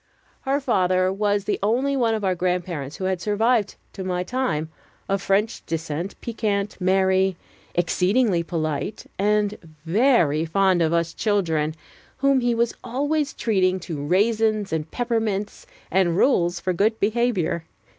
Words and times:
Her 0.45 0.59
father 0.59 1.13
was 1.13 1.43
the 1.43 1.59
only 1.61 1.95
one 1.95 2.15
of 2.15 2.23
our 2.25 2.33
grandparents 2.33 2.95
who 2.95 3.03
had 3.03 3.21
survived 3.21 3.75
to 3.93 4.03
my 4.03 4.23
time, 4.23 4.69
of 5.07 5.21
French 5.21 5.63
descent, 5.67 6.19
piquant, 6.21 6.75
merry, 6.81 7.35
exceedingly 7.75 8.41
polite, 8.41 9.05
and 9.19 9.59
very 9.85 10.43
fond 10.43 10.81
of 10.81 10.91
us 10.91 11.13
children, 11.13 11.75
whom 12.17 12.39
he 12.39 12.55
was 12.55 12.73
always 12.83 13.31
treating 13.31 13.79
to 13.81 14.03
raisins 14.03 14.73
and 14.73 14.89
peppermints 14.89 15.67
and 15.91 16.17
rules 16.17 16.59
for 16.59 16.73
good 16.73 16.99
behavior. 16.99 17.65